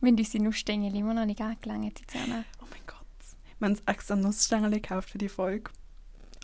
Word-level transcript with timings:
Wenn 0.00 0.16
unsere 0.18 0.42
Nussstängel 0.44 0.94
immer 0.96 1.14
noch 1.14 1.26
nicht 1.26 1.40
angelangt, 1.40 1.96
Tiziana. 1.96 2.44
Oh 2.60 2.64
mein 2.70 2.80
Gott. 2.86 2.96
Wir 3.58 3.68
haben 3.68 3.78
extra 3.86 4.16
Nussstängel 4.16 4.70
gekauft 4.70 5.10
für 5.10 5.18
die 5.18 5.28
Folge. 5.28 5.70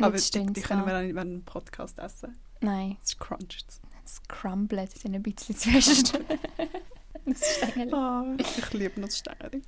Aber 0.01 0.17
die, 0.17 0.47
die 0.53 0.61
können 0.61 0.85
wir 0.85 0.93
dann 0.93 1.07
nicht 1.07 1.15
während 1.15 1.33
dem 1.33 1.45
Podcast 1.45 1.99
essen. 1.99 2.37
Nein, 2.61 2.97
Es 3.03 3.17
cruncht. 3.19 3.67
es 4.05 4.23
crumblet 4.29 4.91
dann 5.05 5.15
ein 5.15 5.23
bisschen 5.23 5.57
zwischen. 5.57 6.05
Nussstängel. 7.25 7.93
Oh, 7.95 8.37
ich 8.39 8.73
liebe 8.73 9.01
Nussstängel. 9.01 9.63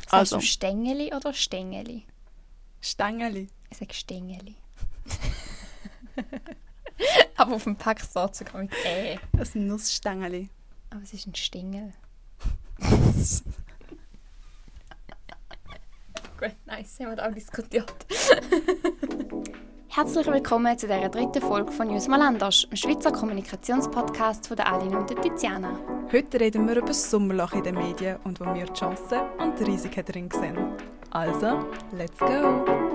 Sagst 0.00 0.12
Also. 0.14 0.36
du 0.38 0.42
Stängeli 0.42 1.12
oder 1.14 1.32
Stängeli? 1.32 2.04
Stängeli. 2.80 3.48
Ich 3.70 3.78
sage 3.78 3.94
Stängeli. 3.94 4.56
Aber 7.36 7.54
auf 7.54 7.64
dem 7.64 7.76
Pack 7.76 8.00
steht 8.00 8.34
sogar 8.34 8.62
mit 8.62 8.72
E. 8.84 9.18
Das 9.34 9.52
sind 9.52 9.66
Nussstängeli. 9.68 10.48
Aber 10.90 11.02
es 11.02 11.12
ist 11.12 11.26
ein 11.26 11.34
Stängel. 11.34 11.92
Gut, 16.38 16.54
nice, 16.66 17.00
haben 17.00 17.10
wir 17.10 17.16
da 17.16 17.28
auch 17.28 17.34
diskutiert. 17.34 18.06
Herzlich 19.88 20.26
willkommen 20.28 20.78
zu 20.78 20.86
dieser 20.86 21.08
dritten 21.08 21.42
Folge 21.42 21.72
von 21.72 21.88
News 21.88 22.08
anders, 22.08 22.68
dem 22.70 22.76
Schweizer 22.76 23.10
Kommunikationspodcast 23.10 24.46
von 24.46 24.56
der 24.56 24.72
Aline 24.72 24.98
und 24.98 25.10
der 25.10 25.20
Tiziana. 25.20 25.76
Heute 26.12 26.38
reden 26.38 26.68
wir 26.68 26.76
über 26.76 26.86
das 26.86 27.10
Sommerloch 27.10 27.52
in 27.54 27.64
den 27.64 27.74
Medien 27.74 28.18
und 28.22 28.38
wo 28.38 28.44
wir 28.54 28.66
die 28.66 28.72
Chancen 28.74 29.22
und 29.38 29.58
die 29.58 29.64
Risiken 29.64 30.04
drin 30.04 30.28
sehen. 30.30 30.56
Also, 31.10 31.66
let's 31.92 32.18
go! 32.18 32.87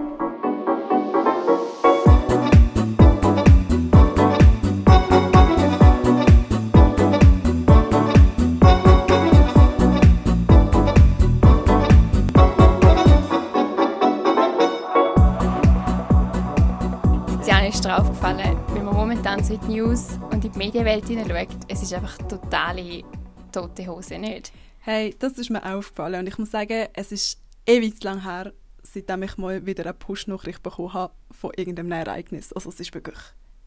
In 19.54 19.60
die 19.68 19.74
News 19.76 20.18
und 20.32 20.44
in 20.44 20.52
die 20.52 20.58
Medienwelt 20.58 21.06
hineinschaut, 21.06 21.56
es 21.68 21.84
ist 21.84 21.94
einfach 21.94 22.18
totale 22.28 23.04
tote 23.52 23.86
Hose, 23.86 24.18
nicht? 24.18 24.52
Hey, 24.80 25.16
das 25.20 25.34
ist 25.34 25.52
mir 25.52 25.64
aufgefallen 25.64 26.22
und 26.22 26.28
ich 26.28 26.40
muss 26.40 26.50
sagen, 26.50 26.88
es 26.94 27.12
ist 27.12 27.40
ewig 27.68 28.02
zu 28.02 28.08
lang 28.08 28.24
her, 28.24 28.52
seitdem 28.82 29.22
ich 29.22 29.38
mal 29.38 29.64
wieder 29.64 29.84
eine 29.84 29.94
Push-Nachricht 29.94 30.64
bekommen 30.64 30.94
habe 30.94 31.14
von 31.30 31.52
irgendeinem 31.56 31.92
Ereignis. 31.92 32.52
Also 32.52 32.70
es 32.70 32.80
ist 32.80 32.96
wirklich 32.96 33.20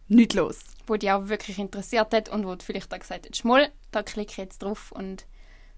nichts 0.08 0.34
los. 0.34 0.58
Wo 0.88 0.96
dich 0.96 1.12
auch 1.12 1.28
wirklich 1.28 1.60
interessiert 1.60 2.12
hat 2.12 2.30
und 2.30 2.44
wo 2.46 2.56
du 2.56 2.64
vielleicht 2.64 2.92
auch 2.92 2.98
gesagt 2.98 3.28
hast, 3.28 3.36
Schmoll, 3.36 3.68
da 3.92 4.02
klicke 4.02 4.32
ich 4.32 4.38
jetzt 4.38 4.64
drauf 4.64 4.90
und 4.90 5.24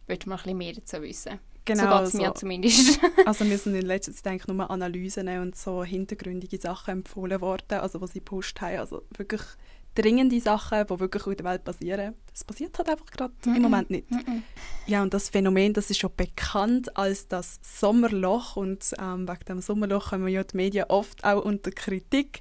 möchte 0.06 0.27
mal 0.31 0.37
ein 0.37 0.43
bisschen 0.43 0.59
mehr 0.59 0.72
dazu 0.72 1.03
wissen. 1.03 1.39
Genau, 1.67 1.83
so 1.83 1.98
geht 1.98 2.09
es 2.09 2.15
mir 2.15 2.34
zumindest. 2.34 3.00
Also 3.27 3.45
mir 3.45 3.59
sind 3.59 3.75
in 3.75 3.84
letzter 3.84 4.15
Zeit 4.15 4.27
eigentlich 4.28 4.47
nur 4.47 4.70
Analysen 4.70 5.28
und 5.28 5.55
so 5.55 5.84
hintergründige 5.84 6.59
Sachen 6.59 6.93
empfohlen 6.93 7.43
worden, 7.43 7.81
also 7.81 8.00
was 8.00 8.12
sie 8.12 8.20
gepostet 8.20 8.62
haben. 8.62 8.78
Also 8.78 9.03
wirklich 9.19 9.43
dringende 9.98 10.41
Sachen, 10.41 10.86
die 10.86 11.00
wirklich 11.00 11.27
in 11.27 11.36
der 11.36 11.46
Welt 11.46 11.64
passieren. 11.64 12.14
Das 12.32 12.44
passiert 12.44 12.78
halt 12.78 12.88
einfach 12.88 13.06
gerade 13.06 13.34
im 13.44 13.62
Moment 13.62 13.91
nicht. 13.91 14.10
Mhm. 14.10 14.44
Ja, 14.86 15.02
und 15.02 15.12
das 15.12 15.28
Phänomen, 15.28 15.72
das 15.72 15.91
ist 15.91 15.98
schon 15.98 16.12
bekannt 16.16 16.96
als 16.96 17.27
das 17.27 17.58
Sommerloch 17.62 18.56
und 18.56 18.94
ähm, 18.98 19.28
wegen 19.28 19.44
dem 19.48 19.60
Sommerloch 19.60 20.10
kommen 20.10 20.28
ja 20.28 20.44
die 20.44 20.56
Medien 20.56 20.86
oft 20.88 21.24
auch 21.24 21.44
unter 21.44 21.70
Kritik. 21.72 22.41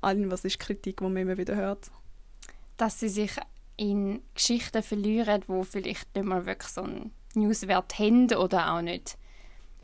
Allen, 0.00 0.30
was 0.30 0.44
ist 0.44 0.58
Kritik, 0.58 0.98
die 0.98 1.04
man 1.04 1.16
immer 1.16 1.38
wieder 1.38 1.54
hört? 1.56 1.90
Dass 2.76 3.00
sie 3.00 3.08
sich 3.08 3.32
in 3.76 4.22
Geschichten 4.34 4.82
verlieren, 4.82 5.42
wo 5.46 5.62
vielleicht 5.62 6.14
nicht 6.14 6.26
mal 6.26 6.44
wirklich 6.44 6.72
so 6.72 6.82
einen 6.82 7.12
Newswert 7.34 7.98
haben 7.98 8.32
oder 8.34 8.72
auch 8.72 8.82
nicht. 8.82 9.16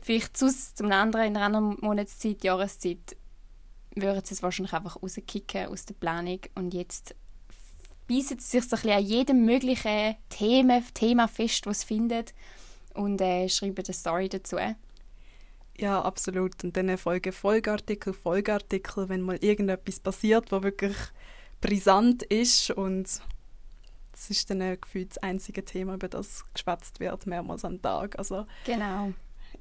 Vielleicht 0.01 0.35
zu, 0.35 0.49
zum 0.49 0.91
anderen 0.91 1.27
in 1.27 1.37
einer 1.37 1.45
anderen 1.45 1.77
Monatszeit, 1.79 2.43
Jahreszeit, 2.43 3.15
würden 3.95 4.23
sie 4.23 4.33
es 4.33 4.43
wahrscheinlich 4.43 4.73
einfach 4.73 5.01
rauskicken 5.01 5.67
aus 5.67 5.85
der 5.85 5.93
Planung 5.95 6.39
und 6.55 6.73
jetzt 6.73 7.15
beißen 8.07 8.39
sie 8.39 8.59
sich 8.59 8.63
so 8.63 8.75
ein 8.75 8.81
bisschen 8.81 8.97
an 8.97 9.05
jedem 9.05 9.45
möglichen 9.45 10.15
Thema, 10.29 10.81
Thema 10.93 11.27
fest, 11.27 11.65
was 11.65 11.81
sie 11.81 11.87
finden 11.87 12.25
und 12.93 13.21
äh, 13.21 13.47
schreiben 13.49 13.83
eine 13.85 13.93
Story 13.93 14.29
dazu. 14.29 14.57
Ja, 15.77 16.01
absolut. 16.01 16.63
Und 16.63 16.77
dann 16.77 16.97
folgen 16.97 17.33
Folgeartikel, 17.33 18.13
Folgeartikel, 18.13 19.09
wenn 19.09 19.21
mal 19.21 19.37
irgendetwas 19.37 19.99
passiert, 19.99 20.51
was 20.51 20.63
wirklich 20.63 20.95
brisant 21.61 22.23
ist 22.23 22.71
und 22.71 23.07
es 24.13 24.29
ist 24.29 24.49
dann 24.49 24.61
äh, 24.61 24.77
gefühlt 24.79 25.11
das 25.11 25.17
einzige 25.23 25.65
Thema, 25.65 25.95
über 25.95 26.07
das 26.07 26.45
geschwätzt 26.53 26.99
wird, 26.99 27.25
mehrmals 27.25 27.65
am 27.65 27.81
Tag. 27.81 28.17
Also 28.19 28.45
Genau. 28.65 29.13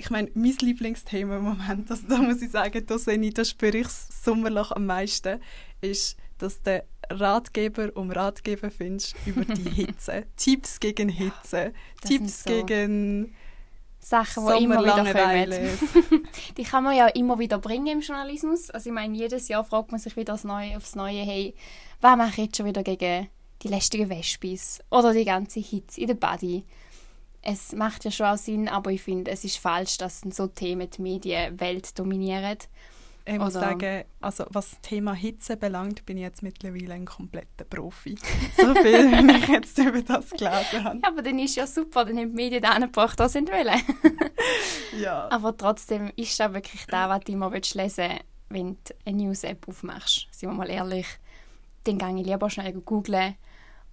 Ich 0.02 0.10
meine, 0.10 0.30
mein 0.34 0.56
Lieblingsthema 0.60 1.36
im 1.36 1.44
Moment, 1.44 1.90
also 1.90 2.02
da 2.08 2.18
muss 2.18 2.42
ich 2.42 2.50
sagen, 2.50 2.84
da 2.84 2.98
sehe 2.98 3.20
ich, 3.20 3.34
da 3.34 3.44
spüre 3.44 3.78
ich 3.78 3.84
das 3.84 4.24
Sommerloch 4.24 4.72
am 4.72 4.86
meisten, 4.86 5.40
ist, 5.80 6.16
dass 6.38 6.60
der 6.62 6.84
Ratgeber 7.08 7.90
um 7.94 8.10
Ratgeber 8.10 8.70
findest 8.70 9.14
über 9.26 9.44
die 9.44 9.70
Hitze. 9.70 10.24
Tipps 10.36 10.80
gegen 10.80 11.08
Hitze, 11.08 11.72
Das 12.00 12.10
Tipps 12.10 12.42
so 12.42 12.50
gegen 12.50 13.34
Sachen, 14.00 14.44
die 14.46 14.64
immer 14.64 14.82
wieder 14.82 15.12
kommen. 15.12 16.26
Die 16.56 16.64
kann 16.64 16.82
man 16.82 16.96
ja 16.96 17.06
immer 17.06 17.38
wieder 17.38 17.58
bringen 17.58 17.86
im 17.86 18.00
Journalismus. 18.00 18.70
Also 18.70 18.90
ich 18.90 18.94
meine, 18.94 19.16
jedes 19.16 19.46
Jahr 19.46 19.64
fragt 19.64 19.92
man 19.92 20.00
sich 20.00 20.16
wieder 20.16 20.34
aufs 20.34 20.42
Neue, 20.42 20.76
aufs 20.76 20.96
Neue 20.96 21.22
hey, 21.22 21.54
was 22.00 22.16
mache 22.16 22.30
ich 22.30 22.46
jetzt 22.46 22.56
schon 22.56 22.66
wieder 22.66 22.82
gegen 22.82 23.28
die 23.62 23.68
lästigen 23.68 24.10
Wespis 24.10 24.80
oder 24.90 25.12
die 25.12 25.24
ganze 25.24 25.60
Hitze 25.60 26.00
in 26.00 26.08
der 26.08 26.14
Body. 26.14 26.64
Es 27.42 27.72
macht 27.72 28.04
ja 28.04 28.10
schon 28.10 28.26
auch 28.26 28.36
Sinn, 28.36 28.68
aber 28.68 28.92
ich 28.92 29.02
finde, 29.02 29.30
es 29.30 29.44
ist 29.44 29.58
falsch, 29.58 29.98
dass 29.98 30.20
so 30.20 30.46
Themen 30.46 30.88
die 30.88 31.02
Medienwelt 31.02 31.98
dominieren. 31.98 32.58
Ich 33.24 33.38
muss 33.38 33.54
Oder- 33.56 33.66
sagen, 33.66 34.04
also 34.20 34.46
was 34.50 34.70
das 34.70 34.80
Thema 34.80 35.14
Hitze 35.14 35.56
belangt, 35.56 36.04
bin 36.06 36.16
ich 36.16 36.22
jetzt 36.22 36.42
mittlerweile 36.42 36.94
ein 36.94 37.04
kompletter 37.04 37.64
Profi. 37.64 38.16
So 38.56 38.74
viel, 38.74 39.10
wie 39.12 39.36
ich 39.38 39.48
jetzt 39.48 39.78
über 39.78 40.02
das 40.02 40.30
gelesen 40.30 40.84
habe. 40.84 40.98
Ja, 40.98 41.08
aber 41.08 41.22
dann 41.22 41.38
ist 41.38 41.56
ja 41.56 41.66
super, 41.66 42.04
dann 42.04 42.16
haben 42.18 42.30
die 42.30 42.36
Medien 42.36 42.62
da 42.62 42.78
gebracht, 42.78 43.18
was 43.18 43.32
sie 43.32 43.40
wollen. 43.40 43.80
Ja. 45.00 45.28
Aber 45.30 45.56
trotzdem 45.56 46.12
ist 46.16 46.38
das 46.38 46.52
wirklich 46.52 46.84
das, 46.86 47.08
was 47.08 47.20
du 47.20 47.32
immer 47.32 47.50
lesen 47.50 47.74
willst, 47.74 47.98
wenn 48.50 48.74
du 48.74 48.94
eine 49.06 49.16
News-App 49.16 49.66
aufmachst. 49.66 50.28
Sind 50.30 50.50
wir 50.50 50.54
mal 50.54 50.68
ehrlich. 50.68 51.06
Dann 51.84 51.98
gehe 51.98 52.20
ich 52.20 52.26
lieber 52.26 52.50
schnell 52.50 52.72
googlen 52.72 53.36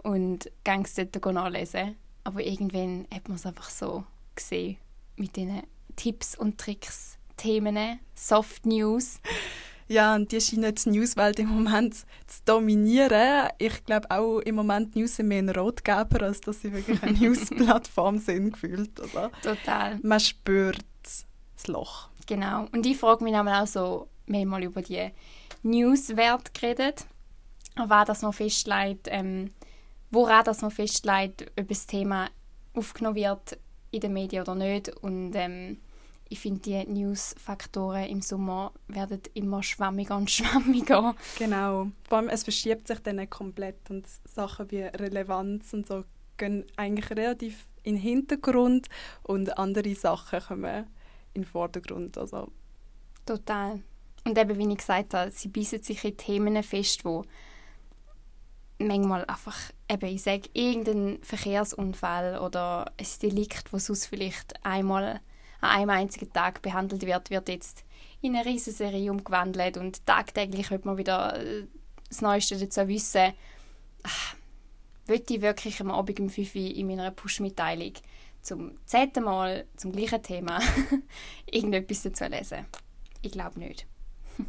und 0.03 0.51
gehe 0.63 0.81
es 0.81 0.95
dort 0.95 1.33
nachlesen. 1.33 1.95
Aber 2.29 2.45
irgendwann 2.45 3.07
hat 3.11 3.27
man 3.27 3.37
es 3.37 3.45
einfach 3.47 3.71
so 3.71 4.03
gesehen 4.35 4.77
mit 5.15 5.35
diesen 5.35 5.63
Tipps 5.95 6.37
und 6.37 6.59
Tricks, 6.59 7.17
Themen, 7.37 7.99
Soft 8.13 8.67
News. 8.67 9.19
ja, 9.87 10.13
und 10.13 10.31
die 10.31 10.39
scheinen 10.39 10.75
die 10.75 10.89
Newswelt 10.91 11.39
im 11.39 11.47
Moment 11.47 11.95
zu 11.95 12.05
dominieren. 12.45 13.49
Ich 13.57 13.83
glaube 13.83 14.11
auch 14.11 14.41
im 14.41 14.53
Moment 14.53 14.95
News 14.95 15.15
sind 15.15 15.29
mehr 15.29 15.39
ein 15.39 15.49
Rotgeber, 15.49 16.21
als 16.21 16.39
dass 16.41 16.61
sie 16.61 16.71
wirklich 16.71 17.01
eine 17.01 17.13
Newsplattform 17.19 18.19
sind, 18.19 18.51
gefühlt. 18.51 19.01
Also, 19.01 19.31
Total. 19.41 19.97
man 20.03 20.19
spürt 20.19 20.85
das 21.01 21.65
Loch. 21.65 22.09
Genau. 22.27 22.67
Und 22.71 22.85
ich 22.85 22.99
frage 22.99 23.23
mich 23.23 23.35
auch 23.35 23.65
so, 23.65 24.07
wir 24.27 24.41
haben 24.41 24.49
mal 24.49 24.63
über 24.63 24.83
die 24.83 25.09
Newswerte 25.63 26.51
geredet, 26.53 27.07
was 27.75 28.05
das 28.05 28.21
noch 28.21 28.35
festlegt, 28.35 29.07
ähm, 29.09 29.49
woran 30.11 30.43
das 30.43 30.61
noch 30.61 30.71
festlegt, 30.71 31.51
ob 31.59 31.67
das 31.67 31.85
Thema 31.85 32.29
aufgenommen 32.73 33.15
wird 33.15 33.57
in 33.91 34.01
den 34.01 34.13
Medien 34.13 34.43
oder 34.43 34.55
nicht. 34.55 34.89
Und 34.97 35.33
ähm, 35.35 35.79
ich 36.29 36.39
finde, 36.39 36.61
die 36.61 36.85
Newsfaktoren 36.85 38.05
im 38.05 38.21
Sommer 38.21 38.71
werden 38.87 39.21
immer 39.33 39.63
schwammiger 39.63 40.15
und 40.15 40.29
schwammiger. 40.31 41.15
Genau. 41.37 41.87
Vor 42.07 42.19
allem, 42.19 42.29
es 42.29 42.43
verschiebt 42.43 42.87
sich 42.87 42.99
dann 42.99 43.29
komplett 43.29 43.89
und 43.89 44.05
Sachen 44.25 44.69
wie 44.71 44.81
Relevanz 44.81 45.73
und 45.73 45.87
so 45.87 46.03
gehen 46.37 46.65
eigentlich 46.77 47.09
relativ 47.11 47.67
in 47.83 47.95
den 47.95 48.01
Hintergrund 48.01 48.87
und 49.23 49.57
andere 49.57 49.93
Sachen 49.95 50.39
kommen 50.41 50.87
in 51.33 51.41
den 51.41 51.47
Vordergrund. 51.47 52.17
Also, 52.17 52.49
Total. 53.25 53.81
Und 54.25 54.37
eben, 54.37 54.57
wie 54.57 54.71
ich 54.71 54.77
gesagt 54.77 55.13
habe, 55.13 55.31
sie 55.31 55.49
beißen 55.49 55.83
sich 55.83 56.03
in 56.03 56.17
Themen 56.17 56.63
fest, 56.63 57.05
wo 57.05 57.25
manchmal 58.79 59.25
einfach, 59.25 59.55
eben, 59.89 60.05
ich 60.05 60.21
sage, 60.21 60.49
irgendein 60.53 61.19
Verkehrsunfall 61.23 62.39
oder 62.39 62.91
ein 62.97 63.07
Delikt, 63.21 63.65
das 63.71 63.85
sonst 63.85 64.05
vielleicht 64.05 64.63
einmal 64.65 65.19
an 65.61 65.69
einem 65.69 65.89
einzigen 65.89 66.31
Tag 66.31 66.61
behandelt 66.61 67.05
wird, 67.05 67.29
wird 67.29 67.49
jetzt 67.49 67.83
in 68.21 68.35
eine 68.35 68.45
riesige 68.45 68.75
Serie 68.75 69.11
umgewandelt 69.11 69.77
und 69.77 70.05
tagtäglich 70.05 70.71
wird 70.71 70.85
man 70.85 70.97
wieder 70.97 71.39
äh, 71.39 71.65
das 72.07 72.21
Neueste 72.21 72.57
dazu 72.57 72.87
wissen. 72.87 73.33
Ach, 74.03 74.35
Wollte 75.09 75.33
ich 75.33 75.41
wirklich 75.41 75.81
am 75.81 75.89
Abend 75.89 76.19
um 76.19 76.29
5 76.29 76.53
Uhr 76.53 76.61
in 76.61 76.85
meiner 76.85 77.09
Push-Mitteilung 77.09 77.93
zum 78.43 78.77
zehnten 78.85 79.23
Mal 79.23 79.65
zum 79.75 79.91
gleichen 79.91 80.21
Thema 80.21 80.59
irgendetwas 81.51 82.03
dazu 82.03 82.25
lesen? 82.25 82.67
Ich 83.23 83.31
glaube 83.31 83.57
nicht. 83.57 83.87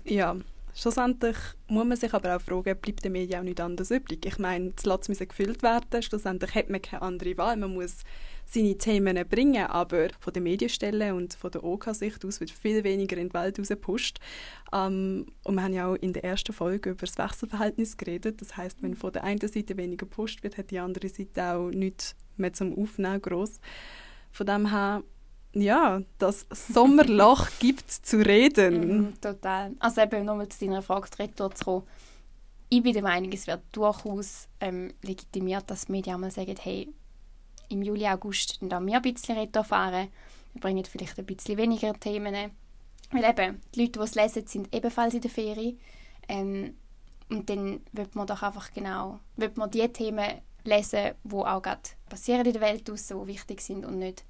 ja, 0.05 0.37
Schlussendlich 0.75 1.37
muss 1.67 1.85
man 1.85 1.97
sich 1.97 2.15
aber 2.15 2.37
auch 2.37 2.41
fragen, 2.41 2.77
bleibt 2.77 3.05
der 3.05 3.11
Medien 3.11 3.41
auch 3.41 3.45
nicht 3.45 3.61
anders 3.61 3.91
übrig? 3.91 4.25
Ich 4.25 4.39
meine, 4.39 4.71
die 4.71 4.81
Slots 4.81 5.09
müssen 5.09 5.29
gefüllt 5.29 5.63
werden, 5.63 6.03
schlussendlich 6.03 6.55
hat 6.55 6.71
man 6.71 6.81
keine 6.81 7.03
andere 7.03 7.37
Wahl, 7.37 7.57
man 7.57 7.75
muss 7.75 8.05
seine 8.47 8.77
Themen 8.77 9.29
bringen, 9.29 9.67
aber 9.67 10.09
von 10.19 10.33
der 10.33 10.43
Medienstelle 10.43 11.15
und 11.15 11.35
von 11.35 11.51
der 11.51 11.63
OK-Sicht 11.63 12.25
aus 12.25 12.41
wird 12.41 12.51
viel 12.51 12.83
weniger 12.83 13.17
in 13.17 13.29
die 13.29 13.35
Welt 13.35 13.59
rausgepusht. 13.59 14.19
Ähm, 14.73 15.27
und 15.45 15.55
wir 15.55 15.63
haben 15.63 15.73
ja 15.73 15.89
auch 15.89 15.95
in 15.95 16.13
der 16.13 16.25
ersten 16.25 16.53
Folge 16.53 16.91
über 16.91 17.07
das 17.07 17.19
Wechselverhältnis 17.19 17.97
geredet, 17.97 18.41
das 18.41 18.57
heißt, 18.57 18.83
wenn 18.83 18.95
von 18.95 19.13
der 19.13 19.25
einen 19.25 19.41
Seite 19.41 19.77
weniger 19.77 20.07
gepusht 20.07 20.43
wird, 20.43 20.59
hat 20.59 20.71
die 20.71 20.79
andere 20.79 21.09
Seite 21.09 21.55
auch 21.55 21.71
nichts 21.71 22.17
mehr 22.37 22.53
zum 22.53 22.77
Aufnehmen 22.77 23.23
groß. 23.23 23.61
Von 24.33 24.47
dem 24.47 24.71
her 24.71 25.03
ja, 25.53 26.01
das 26.19 26.47
Sommerloch 26.51 27.49
gibt 27.59 27.91
zu 27.91 28.25
reden. 28.25 29.11
Mm, 29.11 29.21
total. 29.21 29.73
Also 29.79 30.01
eben 30.01 30.25
nochmal 30.25 30.49
zu 30.49 30.65
deiner 30.65 30.83
Frage 30.83 31.09
zurückzukommen. 31.11 31.87
Ich 32.69 32.83
bin 32.83 32.93
der 32.93 33.03
Meinung, 33.03 33.33
es 33.33 33.47
wird 33.47 33.63
durchaus 33.73 34.49
ähm, 34.61 34.95
legitimiert, 35.03 35.69
dass 35.69 35.87
die 35.87 35.93
Medien 35.93 36.21
mal 36.21 36.31
sagen, 36.31 36.55
hey, 36.61 36.89
im 37.69 37.83
Juli, 37.83 38.07
August 38.07 38.59
dann 38.63 38.87
wir 38.87 38.97
ein 38.97 39.03
bisschen 39.03 39.37
Retro 39.37 39.63
fahren. 39.63 40.09
Wir 40.53 40.61
bringen 40.61 40.85
vielleicht 40.85 41.19
ein 41.19 41.27
bisschen 41.27 41.57
weniger 41.57 41.93
Themen. 41.95 42.53
Weil 43.13 43.25
eben, 43.25 43.61
die 43.75 43.81
Leute, 43.81 43.99
die 43.99 44.05
es 44.05 44.15
lesen, 44.15 44.47
sind 44.47 44.75
ebenfalls 44.75 45.15
in 45.15 45.21
der 45.21 45.31
Ferie. 45.31 45.77
Ähm, 46.29 46.75
und 47.29 47.49
dann 47.49 47.81
wird 47.93 48.15
man 48.15 48.27
doch 48.27 48.43
einfach 48.43 48.73
genau, 48.73 49.21
wird 49.37 49.57
man 49.57 49.71
die 49.71 49.89
Themen 49.89 50.41
lesen, 50.65 51.13
die 51.25 51.35
auch 51.35 51.63
gerade 51.63 51.81
passieren 52.09 52.47
in 52.47 52.53
der 52.53 52.61
Welt 52.61 52.89
draussen, 52.89 53.21
die 53.21 53.27
wichtig 53.29 53.61
sind 53.61 53.85
und 53.85 53.99
nicht 53.99 54.25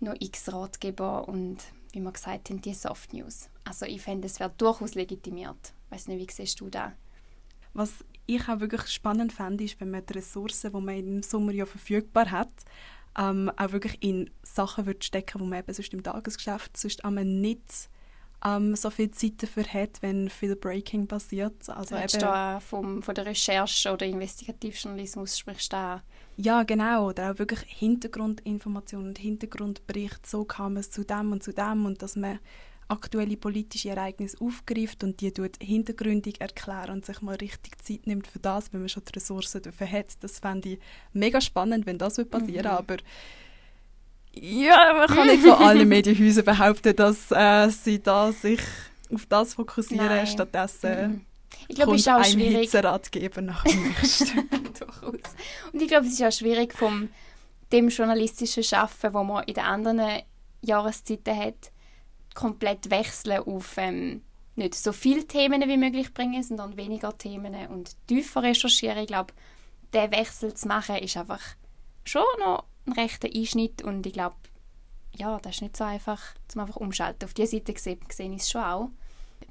noch 0.00 0.14
x 0.18 0.52
Ratgeber 0.52 1.28
und 1.28 1.58
wie 1.92 2.00
wir 2.00 2.12
gesagt 2.12 2.50
haben, 2.50 2.60
die 2.60 2.74
Soft 2.74 3.12
News. 3.12 3.48
Also 3.64 3.86
ich 3.86 4.02
fände, 4.02 4.26
es 4.26 4.40
wäre 4.40 4.52
durchaus 4.56 4.94
legitimiert. 4.94 5.72
Ich 5.86 5.92
weiß 5.92 6.08
nicht, 6.08 6.28
wie 6.28 6.32
siehst 6.32 6.60
du 6.60 6.68
das? 6.68 6.92
Was 7.72 8.04
ich 8.26 8.48
auch 8.48 8.60
wirklich 8.60 8.88
spannend 8.88 9.32
fände, 9.32 9.64
ist, 9.64 9.80
wenn 9.80 9.90
man 9.90 10.04
die 10.04 10.14
Ressourcen, 10.14 10.72
die 10.72 10.80
man 10.80 10.98
im 10.98 11.22
Sommer 11.22 11.52
ja 11.52 11.66
verfügbar 11.66 12.30
hat, 12.30 12.52
ähm, 13.16 13.50
auch 13.56 13.72
wirklich 13.72 14.02
in 14.02 14.30
Sachen 14.42 14.86
würde 14.86 15.04
stecken, 15.04 15.38
die 15.38 15.44
man 15.44 15.60
eben 15.60 15.72
sonst 15.72 15.92
im 15.92 16.02
Tagesgeschäft 16.02 16.76
sonst 16.76 17.02
nicht 17.04 17.88
ähm, 18.44 18.76
so 18.76 18.90
viel 18.90 19.10
Zeit 19.10 19.42
dafür 19.42 19.64
hat, 19.64 20.00
wenn 20.00 20.28
viel 20.28 20.56
Breaking 20.56 21.06
passiert. 21.06 21.68
Also 21.68 21.96
du 21.96 22.02
eben, 22.02 22.18
da 22.20 22.60
vom, 22.60 23.02
von 23.02 23.14
der 23.14 23.26
Recherche 23.26 23.92
oder 23.92 24.06
Investigativjournalismus 24.06 25.38
sprichst 25.38 25.72
du 25.72 25.76
da 25.76 26.02
ja, 26.40 26.62
genau. 26.62 27.08
Oder 27.08 27.32
auch 27.32 27.38
wirklich 27.40 27.64
Hintergrundinformationen 27.66 29.08
und 29.08 29.18
Hintergrundberichte. 29.18 30.20
So 30.24 30.44
kam 30.44 30.76
es 30.76 30.88
zu 30.88 31.04
dem 31.04 31.32
und 31.32 31.42
zu 31.42 31.52
dem. 31.52 31.84
Und 31.84 32.00
dass 32.00 32.14
man 32.14 32.38
aktuelle 32.88 33.36
politische 33.36 33.90
Ereignisse 33.90 34.40
aufgreift 34.40 35.04
und 35.04 35.20
die 35.20 35.32
tut 35.32 35.56
hintergründig 35.60 36.40
erklären 36.40 36.90
und 36.90 37.06
sich 37.06 37.20
mal 37.20 37.36
richtig 37.36 37.82
Zeit 37.84 38.06
nimmt 38.06 38.26
für 38.26 38.38
das, 38.38 38.72
wenn 38.72 38.80
man 38.80 38.88
schon 38.88 39.02
die 39.04 39.12
Ressourcen 39.14 39.62
dafür 39.62 39.90
hat. 39.90 40.06
Das 40.20 40.38
fände 40.38 40.70
ich 40.70 40.78
mega 41.12 41.40
spannend, 41.40 41.86
wenn 41.86 41.98
das 41.98 42.24
passieren 42.28 42.66
mhm. 42.66 42.78
aber 42.78 42.96
ja, 44.40 44.94
man 44.94 45.06
kann 45.08 45.26
nicht 45.26 45.42
von 45.42 45.52
allen 45.52 45.88
Medienhäusern 45.88 46.44
behaupten, 46.44 46.94
dass 46.94 47.30
äh, 47.30 47.68
sie 47.70 48.02
da 48.02 48.32
sich 48.32 48.60
auf 49.12 49.26
das 49.26 49.54
fokussieren, 49.54 50.06
Nein. 50.06 50.26
stattdessen 50.26 51.10
mhm. 51.12 51.20
Ich 51.68 51.76
glaube, 51.76 51.94
es 51.94 52.00
ist 52.02 52.08
auch 52.08 52.24
schwierig. 52.24 52.54
ein 52.54 52.60
Hitzeratgeber 52.60 53.40
nach 53.42 53.64
dem 53.64 53.88
nächsten. 53.88 54.48
Durchaus. 54.78 55.34
Und 55.72 55.82
ich 55.82 55.88
glaube, 55.88 56.06
es 56.06 56.14
ist 56.14 56.22
auch 56.22 56.32
schwierig 56.32 56.72
vom 56.72 57.08
dem 57.72 57.88
journalistischen 57.88 58.62
Schaffen, 58.62 59.12
wo 59.12 59.22
man 59.22 59.44
in 59.44 59.54
den 59.54 59.64
anderen 59.64 60.22
Jahreszeiten 60.62 61.36
hat, 61.36 61.70
komplett 62.34 62.90
wechseln 62.90 63.42
auf 63.42 63.74
ähm, 63.76 64.22
nicht 64.56 64.74
so 64.74 64.92
viele 64.92 65.26
Themen 65.26 65.62
wie 65.68 65.76
möglich 65.76 66.14
bringen, 66.14 66.42
sondern 66.42 66.76
weniger 66.76 67.16
Themen 67.16 67.54
und 67.68 67.96
tiefer 68.06 68.42
recherchieren. 68.42 68.98
Ich 68.98 69.06
glaube, 69.06 69.34
der 69.92 70.10
Wechsel 70.10 70.54
zu 70.54 70.68
machen, 70.68 70.96
ist 70.96 71.16
einfach 71.16 71.42
schon 72.04 72.22
noch 72.40 72.64
ein 72.88 72.92
rechter 72.92 73.28
Einschnitt 73.34 73.82
und 73.82 74.06
ich 74.06 74.12
glaube, 74.12 74.36
ja, 75.16 75.38
das 75.40 75.56
ist 75.56 75.62
nicht 75.62 75.76
so 75.76 75.84
einfach, 75.84 76.22
zum 76.48 76.60
einfach 76.60 76.76
umschalten. 76.76 77.24
Auf 77.24 77.34
dieser 77.34 77.48
Seite 77.48 77.74
gesehen, 77.74 78.00
gesehen 78.06 78.32
ist 78.34 78.44
es 78.44 78.50
schon 78.50 78.62
auch. 78.62 78.90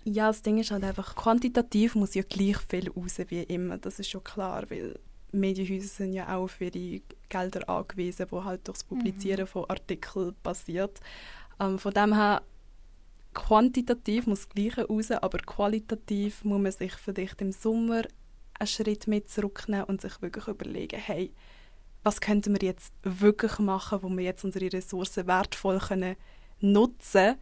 Ja, 0.04 0.28
das 0.28 0.42
Ding 0.42 0.58
ist 0.58 0.72
halt 0.72 0.84
einfach, 0.84 1.16
quantitativ 1.16 1.96
muss 1.96 2.16
ja 2.16 2.24
gleich 2.24 2.58
viel 2.58 2.90
raus 2.90 3.18
wie 3.28 3.44
immer. 3.44 3.78
Das 3.78 4.00
ist 4.00 4.10
schon 4.10 4.24
klar, 4.24 4.70
weil 4.70 5.00
Medienhäuser 5.32 5.88
sind 5.88 6.14
ja 6.14 6.28
auch 6.36 6.44
auf 6.44 6.62
ihre 6.62 7.02
Gelder 7.30 7.68
angewiesen, 7.70 8.28
die 8.32 8.36
halt 8.36 8.68
durchs 8.68 8.84
Publizieren 8.84 9.42
mhm. 9.42 9.48
von 9.48 9.70
Artikeln 9.70 10.36
passiert. 10.44 11.00
Ähm, 11.60 11.78
von 11.80 11.94
dem 11.94 12.14
her, 12.14 12.42
quantitativ 13.34 14.28
muss 14.28 14.48
das 14.48 14.50
Gleiche 14.50 14.88
raus, 14.88 15.12
aber 15.12 15.40
qualitativ 15.40 16.44
muss 16.44 16.62
man 16.62 16.72
sich 16.72 16.94
vielleicht 16.94 17.42
im 17.42 17.52
Sommer 17.52 18.04
einen 18.60 18.68
Schritt 18.68 19.08
mit 19.08 19.30
zurücknehmen 19.30 19.86
und 19.86 20.02
sich 20.02 20.22
wirklich 20.22 20.48
überlegen, 20.48 21.00
hey, 21.00 21.32
was 22.08 22.22
könnten 22.22 22.54
wir 22.54 22.66
jetzt 22.66 22.94
wirklich 23.04 23.60
machen, 23.60 24.00
wo 24.02 24.08
wir 24.10 24.24
jetzt 24.24 24.46
unsere 24.46 24.72
Ressourcen 24.72 25.28
wertvoll 25.28 25.78
können 25.80 26.16
nutzen 26.62 27.36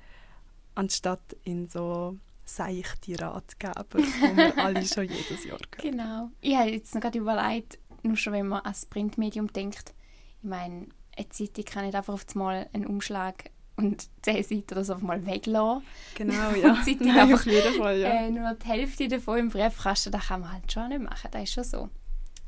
anstatt 0.73 1.37
in 1.43 1.67
so 1.67 2.17
seichte 2.43 3.19
Ratgeber, 3.21 3.85
die 3.93 4.35
wir 4.35 4.57
alle 4.65 4.83
schon 4.83 5.03
jedes 5.03 5.45
Jahr 5.45 5.59
hören. 5.59 5.81
Genau. 5.81 6.31
Ich 6.41 6.55
habe 6.55 6.71
jetzt 6.71 6.95
noch 6.95 7.01
gerade 7.01 7.19
überlegt, 7.19 7.77
nur 8.01 8.17
schon 8.17 8.33
wenn 8.33 8.47
man 8.47 8.61
an 8.61 8.71
das 8.71 8.87
Printmedium 8.87 9.53
denkt, 9.53 9.93
ich 10.41 10.49
meine, 10.49 10.87
eine 11.15 11.29
Zeitung 11.29 11.63
kann 11.65 11.85
nicht 11.85 11.95
einfach 11.95 12.15
auf 12.15 12.25
einmal 12.33 12.67
einen 12.73 12.87
Umschlag 12.87 13.51
und 13.75 14.09
zehn 14.23 14.43
Seiten 14.43 14.73
oder 14.73 14.83
so 14.83 14.95
auf 14.95 15.01
mal 15.01 15.23
weglassen. 15.27 15.85
Genau, 16.15 16.51
ja. 16.61 16.71
Und 16.71 16.83
Zeitung 16.83 17.07
Nein, 17.07 17.19
einfach 17.19 17.39
auf 17.39 17.45
jeden 17.45 17.73
Fall, 17.75 17.99
ja. 17.99 18.09
Äh, 18.09 18.31
nur 18.31 18.51
die 18.55 18.67
Hälfte 18.67 19.07
davon 19.07 19.37
im 19.37 19.49
Briefkasten, 19.49 20.11
das 20.11 20.27
kann 20.27 20.41
man 20.41 20.53
halt 20.53 20.71
schon 20.71 20.89
nicht 20.89 21.03
machen, 21.03 21.29
das 21.31 21.43
ist 21.43 21.53
schon 21.53 21.63
so. 21.63 21.89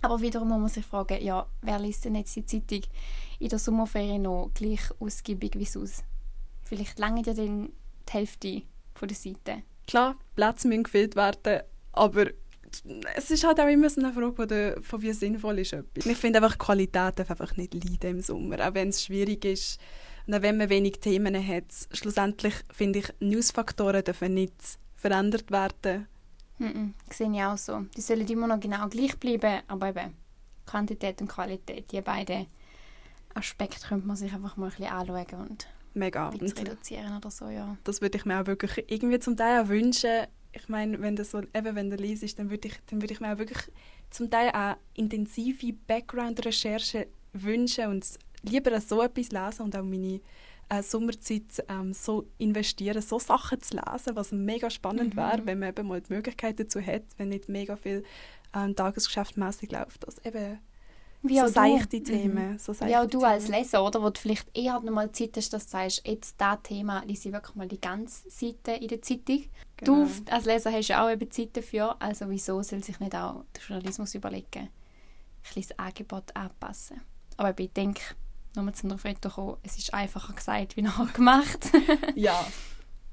Aber 0.01 0.21
wiederum 0.21 0.49
muss 0.49 0.59
man 0.59 0.69
sich 0.69 0.85
fragen, 0.85 1.23
ja, 1.23 1.47
wer 1.61 1.79
liest 1.79 2.05
denn 2.05 2.15
jetzt 2.15 2.35
die 2.35 2.45
Zeitung 2.45 2.83
in 3.39 3.49
der 3.49 3.59
Sommerferien 3.59 4.21
noch 4.21 4.51
gleich 4.53 4.81
ausgiebig 4.99 5.53
wie 5.55 5.65
sonst? 5.65 6.03
Vielleicht 6.63 6.99
lange 6.99 7.23
ja 7.23 7.33
dann 7.33 7.69
die 8.07 8.11
Hälfte 8.11 8.61
von 8.93 9.07
der 9.07 9.17
Seite. 9.17 9.63
Klar, 9.87 10.15
Plätze 10.35 10.67
müssen 10.67 10.83
gefüllt 10.83 11.15
werden, 11.15 11.61
aber 11.93 12.27
es 13.15 13.31
ist 13.31 13.43
halt 13.45 13.59
auch 13.59 13.67
immer 13.67 13.89
so 13.89 14.01
eine 14.01 14.13
Frage, 14.13 14.77
von 14.81 15.01
wie 15.01 15.13
sinnvoll 15.13 15.59
ist 15.59 15.73
etwas. 15.73 16.05
Ich 16.05 16.17
finde 16.17 16.39
einfach, 16.39 16.53
die 16.53 16.65
Qualität 16.65 17.19
darf 17.19 17.31
einfach 17.31 17.55
nicht 17.55 17.73
leiden 17.73 18.17
im 18.17 18.21
Sommer, 18.21 18.67
auch 18.67 18.73
wenn 18.73 18.89
es 18.89 19.03
schwierig 19.03 19.45
ist. 19.45 19.79
Und 20.27 20.41
wenn 20.41 20.57
man 20.57 20.69
wenig 20.69 20.99
Themen 20.99 21.35
hat, 21.47 21.65
schlussendlich 21.93 22.53
finde 22.71 22.99
ich, 22.99 23.13
Newsfaktoren 23.19 24.03
dürfen 24.03 24.33
nicht 24.33 24.53
verändert 24.93 25.49
werden. 25.51 26.07
-mm, 26.59 26.93
sehe 27.09 27.31
ich 27.31 27.43
auch 27.43 27.57
so. 27.57 27.81
Die 27.95 28.01
sollen 28.01 28.27
immer 28.27 28.47
noch 28.47 28.59
genau 28.59 28.87
gleich 28.87 29.17
bleiben, 29.17 29.61
aber 29.67 29.89
eben 29.89 30.13
Quantität 30.65 31.21
und 31.21 31.27
Qualität, 31.27 31.91
die 31.91 32.01
beiden 32.01 32.47
Aspekte 33.33 33.87
könnte 33.87 34.07
man 34.07 34.15
sich 34.15 34.33
einfach 34.33 34.57
mal 34.57 34.67
ein 34.67 34.71
bisschen 34.71 34.91
anschauen 34.91 35.47
und 35.49 35.67
mega. 35.93 36.29
Ein 36.29 36.39
reduzieren 36.39 37.17
oder 37.17 37.31
so, 37.31 37.49
ja. 37.49 37.77
Das 37.83 38.01
würde 38.01 38.17
ich 38.17 38.25
mir 38.25 38.41
auch 38.41 38.47
wirklich 38.47 38.85
irgendwie 38.87 39.19
zum 39.19 39.37
Teil 39.37 39.63
auch 39.63 39.67
wünschen. 39.67 40.27
Ich 40.53 40.69
meine, 40.69 40.99
wenn 41.01 41.15
das 41.15 41.31
so, 41.31 41.39
eben 41.39 41.75
wenn 41.75 41.89
der 41.89 41.99
liest, 41.99 42.39
dann 42.39 42.49
würde 42.49 42.69
ich, 42.69 42.79
dann 42.87 43.01
würde 43.01 43.13
ich 43.13 43.19
mir 43.19 43.33
auch 43.33 43.37
wirklich 43.37 43.71
zum 44.09 44.29
Teil 44.29 44.49
auch 44.51 44.77
intensive 44.95 45.73
Background-Recherche 45.87 47.07
wünschen 47.33 47.87
und 47.87 48.05
lieber 48.43 48.79
so 48.81 49.01
etwas 49.01 49.31
lesen 49.31 49.63
und 49.63 49.75
auch 49.75 49.83
meine 49.83 50.21
äh, 50.69 50.83
Sommerzeit 50.83 51.63
ähm, 51.69 51.93
so 51.93 52.27
investieren, 52.37 53.01
so 53.01 53.19
Sachen 53.19 53.61
zu 53.61 53.75
lesen, 53.77 54.15
was 54.15 54.31
mega 54.31 54.69
spannend 54.69 55.13
mhm. 55.13 55.17
wäre, 55.17 55.45
wenn 55.45 55.59
man 55.59 55.69
eben 55.69 55.87
mal 55.87 56.01
die 56.01 56.13
Möglichkeit 56.13 56.59
dazu 56.59 56.81
hat, 56.81 57.03
wenn 57.17 57.29
nicht 57.29 57.49
mega 57.49 57.75
viel 57.75 58.03
ähm, 58.55 58.75
tagesgeschäftmäßig 58.75 59.71
läuft, 59.71 60.05
dass 60.05 60.23
eben 60.25 60.59
wie 61.23 61.39
so 61.39 61.47
seichte 61.47 62.01
Themen. 62.01 62.53
Mhm. 62.53 62.59
So 62.59 62.73
seichte 62.73 62.93
wie 62.93 62.97
auch 62.97 63.05
du 63.05 63.19
Themen. 63.19 63.25
als 63.25 63.47
Leser, 63.47 63.83
oder? 63.83 64.01
Wo 64.01 64.09
du 64.09 64.19
vielleicht 64.19 64.55
eher 64.55 64.79
noch 64.79 64.93
mal 64.93 65.11
Zeit 65.11 65.35
hast, 65.35 65.51
dass 65.51 65.65
du 65.65 65.71
sagst, 65.71 66.07
jetzt 66.07 66.39
dieses 66.39 66.61
Thema 66.63 67.03
lese 67.05 67.29
ich 67.29 67.33
wirklich 67.33 67.55
mal 67.55 67.67
die 67.67 67.81
ganze 67.81 68.29
Seite 68.29 68.71
in 68.73 68.87
der 68.87 69.01
Zeitung. 69.01 69.43
Genau. 69.77 70.05
Du 70.05 70.31
als 70.31 70.45
Leser 70.45 70.71
hast 70.71 70.87
ja 70.87 71.05
auch 71.05 71.09
eben 71.09 71.29
Zeit 71.31 71.55
dafür, 71.55 71.95
also 71.99 72.29
wieso 72.29 72.61
soll 72.61 72.83
sich 72.83 72.99
nicht 72.99 73.15
auch 73.15 73.43
der 73.55 73.63
Journalismus 73.67 74.15
überlegen, 74.15 74.59
ein 74.59 74.69
bisschen 75.43 75.63
das 75.69 75.79
Angebot 75.79 76.35
anpassen. 76.35 77.01
Aber 77.37 77.57
ich 77.59 77.71
denke, 77.71 78.01
nochmal 78.57 78.75
zu 78.75 78.87
einer 78.87 78.97
Frage 78.97 79.29
kommen, 79.29 79.57
es 79.63 79.77
ist 79.77 79.93
einfacher 79.93 80.33
gesagt 80.33 80.75
wie 80.75 80.81
nachher 80.83 81.05
gemacht. 81.13 81.71
ja, 82.15 82.45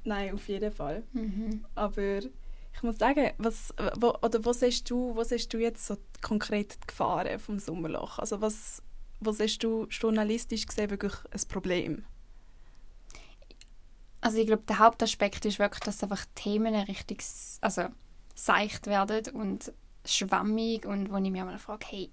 nein, 0.04 0.34
auf 0.34 0.48
jeden 0.48 0.72
Fall. 0.72 1.02
Mhm. 1.12 1.64
Aber 1.74 2.18
ich 2.18 2.82
muss 2.82 2.98
sagen, 2.98 3.30
was, 3.38 3.72
wo, 3.96 4.14
oder 4.22 4.44
wo 4.44 4.52
siehst 4.52 4.90
du, 4.90 5.14
wo 5.14 5.22
siehst 5.22 5.52
du 5.52 5.58
jetzt 5.58 5.86
so 5.86 5.96
konkret 6.22 6.74
die 6.82 6.86
Gefahren 6.88 7.38
vom 7.38 7.58
Sommerloch? 7.58 8.18
Also 8.18 8.40
was, 8.40 8.82
wo 9.20 9.30
siehst 9.30 9.62
du 9.62 9.86
journalistisch 9.90 10.66
gesehen 10.66 10.90
wirklich 10.90 11.14
ein 11.30 11.48
Problem? 11.48 12.04
Also 14.20 14.38
ich 14.38 14.46
glaube, 14.46 14.64
der 14.66 14.78
Hauptaspekt 14.78 15.44
ist 15.44 15.58
wirklich, 15.58 15.80
dass 15.80 16.02
einfach 16.02 16.24
Themen 16.34 16.74
richtig 16.74 17.22
also 17.60 17.84
seicht 18.34 18.86
werden 18.86 19.34
und 19.34 19.72
schwammig 20.04 20.86
und 20.86 21.12
wo 21.12 21.16
ich 21.16 21.30
mich 21.30 21.42
mal 21.42 21.58
frage, 21.58 21.86
hey, 21.88 22.10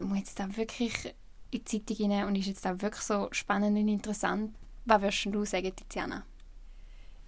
muss 0.00 0.18
jetzt 0.18 0.38
da 0.38 0.56
wirklich 0.56 1.14
in 1.50 1.64
die 1.64 1.64
Zeitung 1.64 2.12
rein 2.12 2.26
und 2.26 2.36
ist 2.36 2.46
jetzt 2.46 2.64
da 2.64 2.80
wirklich 2.80 3.02
so 3.02 3.28
spannend 3.32 3.78
und 3.78 3.88
interessant? 3.88 4.54
Was 4.84 5.02
würdest 5.02 5.26
du 5.26 5.44
sagen, 5.44 5.74
Tiziana? 5.74 6.24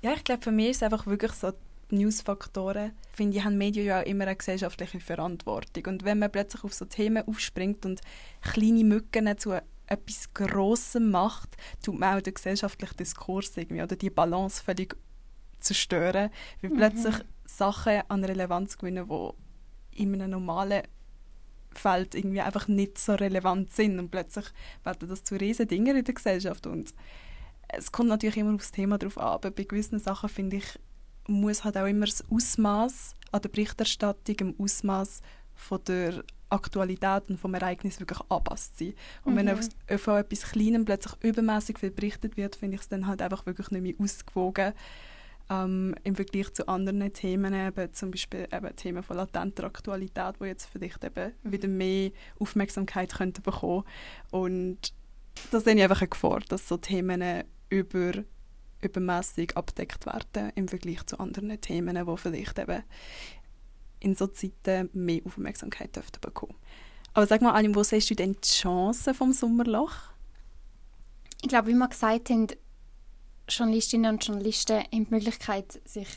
Ja, 0.03 0.15
ich 0.15 0.25
glaube, 0.25 0.43
für 0.43 0.51
mich 0.51 0.71
ist 0.71 0.77
es 0.79 0.83
einfach 0.83 1.07
wirklich 1.07 1.33
so 1.33 1.53
Hauptnewsfaktoren, 1.93 2.93
finde 3.13 3.37
ich, 3.37 3.45
haben 3.45 3.59
Medien 3.59 3.87
ja 3.87 4.01
auch 4.01 4.07
immer 4.07 4.25
eine 4.25 4.37
gesellschaftliche 4.37 5.01
Verantwortung. 5.01 5.87
Und 5.87 6.05
wenn 6.05 6.19
man 6.19 6.33
plötzlich 6.33 6.65
auf 6.65 6.73
so 6.73 6.87
Themen 6.87 7.27
aufspringt 7.29 7.85
und 7.85 8.01
kleine 8.41 8.85
Mücken 8.85 9.39
zu 9.39 9.61
etwas 9.87 10.33
Grossem 10.33 11.11
macht, 11.11 11.57
tut 11.83 11.99
man 11.99 12.17
auch 12.17 12.23
den 12.23 12.35
gesellschaftlichen 12.35 12.97
Diskurs 12.97 13.57
irgendwie 13.57 13.83
oder 13.83 13.97
die 13.97 14.11
Balance 14.11 14.63
völlig 14.63 14.97
zerstören, 15.61 16.31
weil 16.63 16.71
mhm. 16.71 16.77
plötzlich 16.77 17.15
Sachen 17.45 18.01
an 18.09 18.25
Relevanz 18.25 18.79
gewinnen, 18.79 19.09
die 19.09 20.03
in 20.03 20.15
einem 20.15 20.31
normalen 20.31 20.83
Feld 21.79 22.15
irgendwie 22.15 22.41
einfach 22.41 22.69
nicht 22.69 22.99
so 22.99 23.15
relevant 23.15 23.73
sind 23.73 23.99
und 23.99 24.11
plötzlich 24.11 24.47
werden 24.85 25.09
das 25.09 25.25
zu 25.25 25.37
riesen 25.37 25.69
Dingen 25.69 25.97
in 25.97 26.05
der 26.05 26.15
Gesellschaft 26.15 26.67
und 26.67 26.95
es 27.69 27.91
kommt 27.91 28.09
natürlich 28.09 28.37
immer 28.37 28.55
aufs 28.55 28.71
Thema 28.73 28.99
drauf 28.99 29.19
an, 29.19 29.29
aber 29.29 29.51
bei 29.51 29.65
gewissen 29.65 29.99
Sachen 29.99 30.29
finde 30.29 30.57
ich, 30.57 30.79
muss 31.27 31.65
halt 31.65 31.77
auch 31.77 31.87
immer 31.87 32.07
das 32.07 32.25
Ausmaß 32.31 33.15
an 33.33 33.43
der 33.43 33.49
Berichterstattung, 33.49 34.37
im 34.41 34.55
Ausmaß 34.59 35.23
von 35.55 35.81
der 35.85 36.23
Aktualität 36.51 37.31
und 37.31 37.41
vom 37.41 37.55
Ereignis 37.55 37.99
wirklich 37.99 38.21
angepasst 38.29 38.79
sein. 38.79 38.95
Und 39.25 39.35
mhm. 39.35 39.37
wenn 39.39 39.49
auf, 39.51 40.01
von 40.01 40.19
etwas 40.19 40.43
Kleinem 40.43 40.85
plötzlich 40.85 41.15
übermäßig 41.23 41.79
viel 41.79 41.91
berichtet 41.91 42.37
wird, 42.37 42.57
finde 42.57 42.77
ich 42.77 42.83
es 42.83 42.89
dann 42.89 43.07
halt 43.07 43.23
einfach 43.23 43.47
wirklich 43.47 43.71
nicht 43.71 43.83
mehr 43.83 43.95
ausgewogen 43.99 44.75
ähm, 45.51 45.95
im 46.05 46.15
Vergleich 46.15 46.53
zu 46.53 46.69
anderen 46.69 47.13
Themen, 47.13 47.55
eben 47.55 47.93
zum 47.93 48.11
Beispiel 48.11 48.49
eben 48.53 48.77
Themen 48.77 49.03
von 49.03 49.17
latenter 49.17 49.65
Aktualität, 49.65 50.37
wo 50.39 50.45
jetzt 50.45 50.67
vielleicht 50.67 51.05
eben 51.05 51.33
wieder 51.43 51.69
mehr 51.69 52.11
Aufmerksamkeit 52.39 53.15
könnten 53.15 53.43
bekommen. 53.43 53.85
Und 54.31 54.93
das 55.51 55.65
sehe 55.65 55.75
ich 55.75 55.83
einfach 55.83 56.01
eine 56.01 56.09
Gefahr, 56.09 56.41
dass 56.49 56.69
so 56.69 56.77
Themen 56.77 57.45
über 57.69 58.25
übermäßig 58.83 59.57
abdeckt 59.57 60.07
werden 60.07 60.51
im 60.57 60.69
Vergleich 60.69 61.07
zu 61.07 61.19
anderen 61.19 61.61
Themen, 61.61 61.95
die 61.95 62.17
vielleicht 62.17 62.59
eben 62.59 62.83
in 64.01 64.15
so 64.17 64.27
Zeiten 64.27 64.91
mehr 64.93 65.21
Aufmerksamkeit 65.25 65.95
dürften 65.95 66.21
bekommen. 66.21 66.57
Aber 67.15 67.27
sag 67.27 67.43
mal, 67.43 67.53
Anni, 67.53 67.75
wo 67.75 67.83
siehst 67.83 68.11
du 68.11 68.15
denn 68.15 68.33
die 68.33 68.49
Chancen 68.49 69.15
vom 69.15 69.33
Sommerloch? 69.33 69.95
Ich 71.43 71.49
glaube, 71.49 71.69
wie 71.69 71.75
wir 71.75 71.89
gesagt 71.89 72.31
haben, 72.31 72.49
Journalistinnen 73.49 74.15
und 74.15 74.27
Journalisten 74.27 74.79
haben 74.79 75.05
die 75.07 75.15
Möglichkeit, 75.15 75.81
sich 75.85 76.09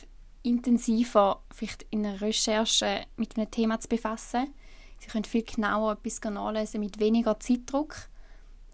intensiver 0.42 1.42
vielleicht 1.52 1.84
in 1.90 2.04
der 2.04 2.20
Recherche 2.20 3.04
mit 3.16 3.36
einem 3.36 3.50
Thema 3.50 3.80
zu 3.80 3.88
befassen. 3.88 4.54
Sie 5.00 5.08
können 5.08 5.24
viel 5.24 5.42
genauer 5.42 5.92
etwas 5.92 6.20
nachlesen 6.22 6.80
mit 6.80 6.98
weniger 7.00 7.38
Zeitdruck. 7.40 8.08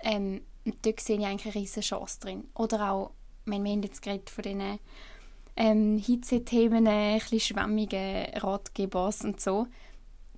Ähm, 0.00 0.42
und 0.64 0.76
dort 0.84 1.00
sehe 1.00 1.18
ich 1.18 1.26
eigentlich 1.26 1.54
eine 1.54 1.62
riesige 1.62 1.80
Chance 1.80 2.20
drin. 2.20 2.44
Oder 2.54 2.92
auch, 2.92 3.10
wenn 3.46 3.64
wir 3.64 3.72
haben 3.72 3.82
jetzt 3.82 4.02
gerade 4.02 4.22
von 4.30 4.42
diesen 4.42 4.78
ähm, 5.56 5.98
Hitze-Themen, 5.98 6.86
ein 6.86 7.18
bisschen 7.18 7.40
schwammigen 7.40 8.26
Ratgebers 8.34 9.22
und 9.22 9.40
so, 9.40 9.66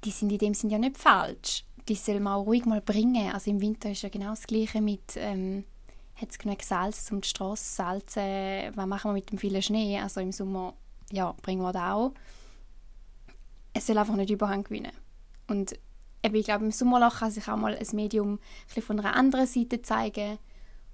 die 0.04 0.10
sind 0.10 0.32
in 0.32 0.38
dem 0.38 0.54
Sinne 0.54 0.74
ja 0.74 0.78
nicht 0.78 0.98
falsch. 0.98 1.64
Die 1.88 1.94
soll 1.94 2.20
man 2.20 2.34
auch 2.34 2.46
ruhig 2.46 2.64
mal 2.64 2.80
bringen. 2.80 3.32
Also 3.32 3.50
im 3.50 3.60
Winter 3.60 3.90
ist 3.90 4.02
ja 4.02 4.08
genau 4.08 4.30
das 4.30 4.46
Gleiche 4.46 4.80
mit 4.80 5.16
ähm, 5.16 5.64
hat 6.16 6.30
es 6.30 6.38
genug 6.38 6.62
Salz, 6.62 7.10
um 7.10 7.20
die 7.20 7.28
Straße 7.28 7.64
zu 7.64 7.74
salzen? 7.76 8.76
Was 8.76 8.86
machen 8.86 9.10
wir 9.10 9.14
mit 9.14 9.30
dem 9.30 9.38
vielen 9.38 9.62
Schnee? 9.62 9.98
Also 9.98 10.20
im 10.20 10.32
Sommer 10.32 10.74
ja, 11.12 11.34
bringen 11.42 11.62
wir 11.62 11.72
das 11.72 11.82
auch. 11.82 12.12
Es 13.72 13.86
soll 13.86 13.98
einfach 13.98 14.16
nicht 14.16 14.30
Überhang 14.30 14.64
gewinnen. 14.64 14.92
Und 15.48 15.78
eben, 16.22 16.34
ich 16.34 16.44
glaube, 16.44 16.64
im 16.64 16.70
Sommerloch 16.70 17.18
kann 17.18 17.30
sich 17.30 17.48
auch 17.48 17.56
mal 17.56 17.76
ein 17.76 17.86
Medium 17.92 18.38
ein 18.74 18.82
von 18.82 19.00
einer 19.00 19.16
anderen 19.16 19.46
Seite 19.46 19.82
zeigen 19.82 20.38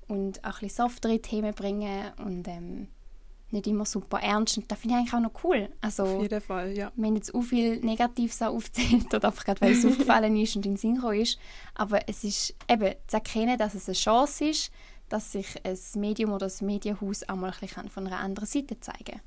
und 0.09 0.45
auch 0.45 0.63
ein 0.63 0.69
softere 0.69 1.21
Themen 1.21 1.55
bringen 1.55 2.13
und 2.25 2.49
ähm, 2.49 2.89
nicht 3.51 3.67
immer 3.67 3.85
super 3.85 4.21
ernst. 4.21 4.59
Und 4.59 4.71
das 4.71 4.79
finde 4.79 4.95
ich 4.95 5.01
eigentlich 5.01 5.15
auch 5.15 5.21
noch 5.21 5.45
cool. 5.45 5.69
Also, 5.81 6.05
Auf 6.05 6.23
jeden 6.23 6.41
Fall, 6.41 6.77
ja. 6.77 6.93
Wir 6.95 7.07
haben 7.07 7.17
jetzt 7.17 7.33
so 7.33 7.43
viel 7.43 7.81
Negatives 7.81 8.43
aufzählt 8.43 9.13
oder 9.15 9.29
einfach 9.29 9.45
gerade, 9.45 9.61
weil 9.61 9.73
es 9.73 9.85
aufgefallen 9.87 10.37
ist 10.37 10.57
und 10.57 10.67
in 10.67 10.75
den 10.75 10.77
Sinn 10.77 11.03
ist. 11.15 11.39
Aber 11.75 12.09
es 12.09 12.25
ist 12.25 12.55
eben 12.69 12.95
zu 13.07 13.17
erkennen, 13.17 13.59
dass 13.59 13.75
es 13.75 13.89
eine 13.89 13.97
Chance 13.97 14.47
ist, 14.47 14.71
dass 15.11 15.33
sich 15.33 15.47
ein 15.65 15.79
Medium 15.97 16.33
oder 16.33 16.47
ein 16.47 16.67
Medienhaus 16.67 17.29
auch 17.29 17.37
mal 17.37 17.53
von 17.53 18.07
einer 18.07 18.19
anderen 18.19 18.47
Seite 18.47 18.81
zeigen 18.81 19.05
kann. 19.05 19.21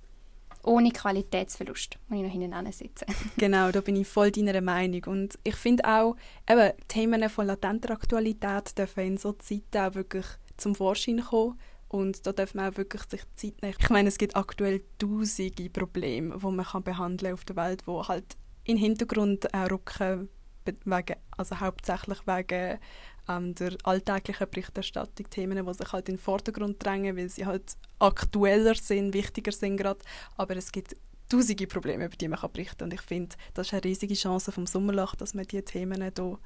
Ohne 0.66 0.92
Qualitätsverlust, 0.92 2.00
muss 2.08 2.20
ich 2.20 2.26
noch 2.26 2.32
hinten 2.32 2.72
sitzen. 2.72 3.06
genau, 3.38 3.70
da 3.72 3.82
bin 3.82 3.98
ich 3.98 4.08
voll 4.08 4.32
deiner 4.32 4.62
Meinung. 4.62 5.04
Und 5.06 5.38
ich 5.44 5.56
finde 5.56 5.84
auch, 5.84 6.16
eben, 6.50 6.72
Themen 6.88 7.30
von 7.30 7.48
latenter 7.48 7.92
Aktualität 7.92 8.78
dürfen 8.78 9.02
in 9.02 9.18
so 9.18 9.34
Zeiten 9.34 9.78
auch 9.78 9.94
wirklich 9.94 10.26
zum 10.56 10.74
Vorschein 10.74 11.22
kommen. 11.22 11.60
Und 11.90 12.26
da 12.26 12.32
darf 12.32 12.56
man 12.56 12.72
auch 12.72 12.78
wirklich 12.78 13.04
sich 13.04 13.22
Zeit 13.36 13.62
nehmen. 13.62 13.76
Ich 13.78 13.90
meine, 13.90 14.08
es 14.08 14.18
gibt 14.18 14.38
aktuell 14.38 14.82
tausende 14.98 15.70
Probleme, 15.70 16.38
die 16.40 16.46
man 16.46 16.66
kann 16.66 16.84
behandeln 16.84 17.34
auf 17.34 17.44
der 17.44 17.58
Welt, 17.58 17.86
wo 17.86 18.08
halt 18.08 18.38
im 18.64 18.78
Hintergrund 18.78 19.54
auch 19.54 19.70
rücken, 19.70 20.30
wegen, 20.66 21.16
also 21.38 21.60
hauptsächlich 21.60 22.20
wegen 22.26 22.80
ähm, 23.28 23.56
der 23.56 23.76
alltäglichen 23.84 24.50
Berichterstattung 24.50 25.30
Themen, 25.30 25.66
die 25.66 25.74
sich 25.74 25.92
halt 25.92 26.10
in 26.10 26.16
den 26.16 26.22
Vordergrund 26.22 26.84
drängen, 26.84 27.18
weil 27.18 27.30
sie 27.30 27.46
halt 27.46 27.76
aktueller 28.00 28.76
sind, 28.76 29.14
wichtiger 29.14 29.52
sind 29.52 29.78
gerade. 29.78 30.00
Aber 30.38 30.56
es 30.56 30.72
gibt 30.72 30.96
tausende 31.30 31.68
Probleme, 31.68 32.06
über 32.06 32.16
die 32.16 32.28
man 32.28 32.40
berichten 32.40 32.78
kann. 32.80 32.88
Und 32.88 32.94
ich 32.94 33.02
finde, 33.02 33.36
das 33.54 33.68
ist 33.68 33.74
eine 33.74 33.84
riesige 33.84 34.14
Chance 34.14 34.52
vom 34.52 34.68
Sommerloch, 34.68 35.16
dass 35.16 35.34
man 35.34 35.46
diese 35.46 35.64
Themen 35.64 36.02
hier 36.02 36.40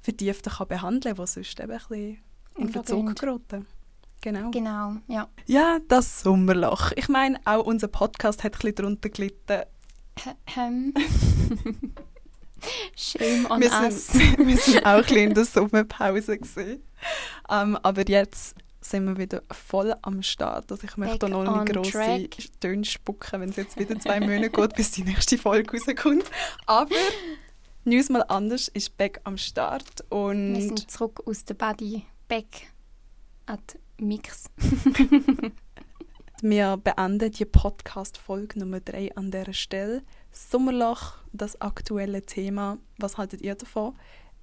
vertiefter 0.00 0.50
kann 0.50 0.68
behandeln 0.68 1.16
kann, 1.16 1.24
die 1.24 1.30
sonst 1.30 1.60
eben 1.60 1.72
ein 1.72 1.78
bisschen 1.78 2.22
in 2.56 2.68
Verzug 2.70 3.16
geraten. 3.16 3.66
Genau. 4.20 4.50
Genau, 4.52 4.96
ja. 5.08 5.28
Ja, 5.46 5.80
das 5.88 6.22
Sommerloch. 6.22 6.92
Ich 6.94 7.08
meine, 7.08 7.40
auch 7.44 7.64
unser 7.66 7.88
Podcast 7.88 8.44
hat 8.44 8.54
ein 8.54 8.58
bisschen 8.58 8.74
darunter 8.76 9.08
gelitten. 9.08 9.62
Ähm. 12.62 12.92
Shame 12.96 13.50
on 13.50 13.60
wir 13.60 13.72
us. 13.72 14.08
Sind, 14.08 14.38
wir 14.46 14.56
sind 14.56 14.84
auch 14.84 15.06
ein 15.06 15.16
in 15.16 15.34
der 15.34 15.44
Sommerpause. 15.46 16.38
Gewesen. 16.38 16.82
Um, 17.48 17.76
aber 17.76 18.08
jetzt 18.08 18.54
sind 18.80 19.04
wir 19.06 19.16
wieder 19.16 19.42
voll 19.50 19.94
am 20.02 20.22
Start. 20.22 20.70
Also 20.70 20.86
ich 20.86 20.96
möchte 20.96 21.18
Back 21.18 21.30
noch 21.30 21.64
nicht 21.64 21.72
grosse 21.72 22.28
Töne 22.60 22.84
spucken, 22.84 23.40
wenn 23.40 23.50
es 23.50 23.56
jetzt 23.56 23.78
wieder 23.78 23.98
zwei 23.98 24.20
Monate 24.20 24.50
geht, 24.50 24.74
bis 24.74 24.90
die 24.90 25.04
nächste 25.04 25.38
Folge 25.38 25.76
rauskommt. 25.76 26.24
Aber 26.66 26.94
News 27.84 28.10
mal 28.10 28.22
anders 28.28 28.68
ist 28.68 28.96
back 28.96 29.20
am 29.24 29.36
Start. 29.36 30.04
Und 30.08 30.54
wir 30.54 30.62
sind 30.62 30.90
zurück 30.90 31.22
aus 31.26 31.44
der 31.44 31.54
Body 31.54 32.04
back 32.28 32.68
at 33.46 33.78
Mix. 33.98 34.44
wir 36.42 36.76
beenden 36.76 37.30
die 37.30 37.44
Podcast-Folge 37.44 38.58
Nummer 38.58 38.80
3 38.80 39.16
an 39.16 39.30
dieser 39.30 39.52
Stelle. 39.52 40.02
Sommerloch, 40.30 41.18
das 41.32 41.60
aktuelle 41.60 42.22
Thema. 42.22 42.78
Was 42.98 43.18
haltet 43.18 43.42
ihr 43.42 43.54
davon? 43.54 43.94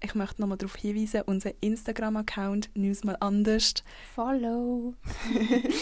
Ich 0.01 0.15
möchte 0.15 0.39
nochmal 0.41 0.57
darauf 0.57 0.77
hinweisen, 0.77 1.23
unser 1.25 1.51
Instagram-Account 1.61 2.69
«News 2.73 3.03
mal 3.03 3.17
anders». 3.19 3.73
Follow! 4.15 4.93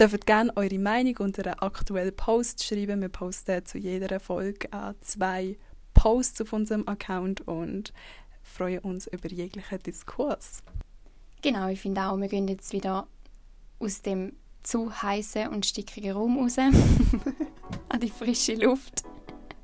dürft 0.00 0.26
gerne 0.26 0.56
eure 0.56 0.78
Meinung 0.78 1.16
unter 1.18 1.46
einem 1.46 1.60
aktuellen 1.60 2.16
Post 2.16 2.64
schreiben. 2.64 3.00
Wir 3.00 3.08
posten 3.08 3.64
zu 3.64 3.78
jeder 3.78 4.18
Folge 4.18 4.68
zwei 5.00 5.56
Posts 5.94 6.42
auf 6.42 6.52
unserem 6.52 6.88
Account 6.88 7.46
und 7.46 7.92
freuen 8.42 8.80
uns 8.80 9.06
über 9.06 9.28
jeglichen 9.28 9.78
Diskurs. 9.80 10.62
Genau, 11.42 11.68
ich 11.68 11.80
finde 11.80 12.02
auch, 12.02 12.18
wir 12.18 12.28
gehen 12.28 12.48
jetzt 12.48 12.72
wieder 12.72 13.06
aus 13.78 14.02
dem 14.02 14.32
zu 14.62 14.90
heißen 15.02 15.48
und 15.48 15.64
stickigen 15.64 16.12
Raum 16.12 16.38
raus 16.38 16.58
an 17.88 18.00
die 18.00 18.10
frische 18.10 18.54
Luft. 18.54 19.04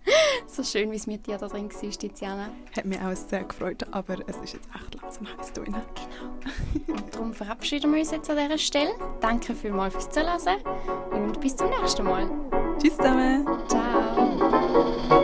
so 0.47 0.63
schön, 0.63 0.91
wie 0.91 0.97
es 0.97 1.07
mit 1.07 1.27
dir 1.27 1.39
da 1.39 1.49
drin 1.49 1.71
war, 1.71 1.91
Tiziana. 1.91 2.49
Hat 2.77 2.85
mich 2.85 3.01
auch 3.01 3.15
sehr 3.15 3.45
gefreut, 3.45 3.87
aber 3.91 4.17
es 4.27 4.37
ist 4.39 4.55
jetzt 4.55 4.69
echt 4.75 5.03
langsam 5.03 5.27
heiß 5.39 5.53
drinnen. 5.53 5.83
Genau. 5.95 6.99
Und 6.99 7.15
darum 7.15 7.35
verabschieden 7.35 7.93
wir 7.93 8.01
uns 8.01 8.11
jetzt 8.11 8.31
an 8.31 8.37
dieser 8.37 8.59
Stelle. 8.59 8.91
Danke 9.21 9.55
vielmals 9.55 9.95
fürs 9.95 10.11
Zuhören 10.11 10.61
und 11.13 11.41
bis 11.41 11.57
zum 11.57 11.71
nächsten 11.71 12.05
Mal. 12.05 12.31
Tschüss 12.79 12.97
zusammen. 12.97 13.47
Ciao. 13.69 15.23